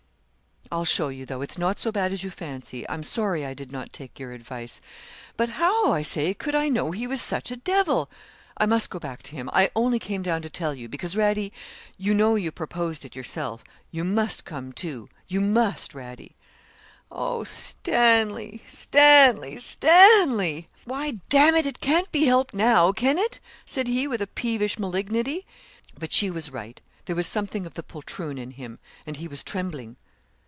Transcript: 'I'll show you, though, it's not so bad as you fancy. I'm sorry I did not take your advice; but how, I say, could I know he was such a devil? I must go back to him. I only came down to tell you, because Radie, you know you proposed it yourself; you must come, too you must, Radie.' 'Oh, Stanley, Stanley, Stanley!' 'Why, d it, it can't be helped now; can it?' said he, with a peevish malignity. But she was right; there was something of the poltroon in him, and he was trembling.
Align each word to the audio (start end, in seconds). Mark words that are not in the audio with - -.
'I'll 0.73 0.85
show 0.85 1.09
you, 1.09 1.25
though, 1.25 1.41
it's 1.41 1.57
not 1.57 1.79
so 1.79 1.91
bad 1.91 2.13
as 2.13 2.23
you 2.23 2.29
fancy. 2.29 2.87
I'm 2.89 3.03
sorry 3.03 3.45
I 3.45 3.53
did 3.53 3.73
not 3.73 3.91
take 3.91 4.17
your 4.17 4.31
advice; 4.31 4.79
but 5.35 5.49
how, 5.49 5.91
I 5.91 6.01
say, 6.01 6.33
could 6.33 6.55
I 6.55 6.69
know 6.69 6.91
he 6.91 7.07
was 7.07 7.19
such 7.21 7.51
a 7.51 7.57
devil? 7.57 8.09
I 8.55 8.65
must 8.65 8.89
go 8.89 8.97
back 8.97 9.21
to 9.23 9.35
him. 9.35 9.49
I 9.51 9.69
only 9.75 9.99
came 9.99 10.21
down 10.21 10.41
to 10.43 10.49
tell 10.49 10.73
you, 10.73 10.87
because 10.87 11.15
Radie, 11.17 11.51
you 11.97 12.13
know 12.13 12.35
you 12.35 12.53
proposed 12.53 13.03
it 13.03 13.17
yourself; 13.17 13.65
you 13.91 14.05
must 14.05 14.45
come, 14.45 14.71
too 14.71 15.09
you 15.27 15.41
must, 15.41 15.91
Radie.' 15.93 16.35
'Oh, 17.11 17.43
Stanley, 17.43 18.61
Stanley, 18.65 19.57
Stanley!' 19.57 20.69
'Why, 20.85 21.11
d 21.27 21.37
it, 21.37 21.65
it 21.65 21.81
can't 21.81 22.09
be 22.13 22.27
helped 22.27 22.53
now; 22.53 22.93
can 22.93 23.17
it?' 23.17 23.41
said 23.65 23.87
he, 23.89 24.07
with 24.07 24.21
a 24.21 24.27
peevish 24.27 24.79
malignity. 24.79 25.45
But 25.99 26.13
she 26.13 26.29
was 26.29 26.49
right; 26.49 26.79
there 27.07 27.15
was 27.17 27.27
something 27.27 27.65
of 27.65 27.73
the 27.73 27.83
poltroon 27.83 28.37
in 28.37 28.51
him, 28.51 28.79
and 29.05 29.17
he 29.17 29.27
was 29.27 29.43
trembling. 29.43 29.97